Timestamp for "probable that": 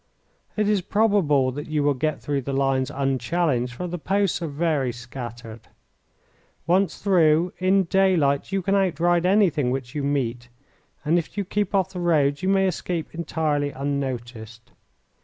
0.81-1.67